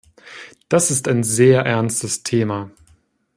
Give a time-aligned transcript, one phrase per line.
[0.67, 2.71] Das ist ein sehr ernstes Thema.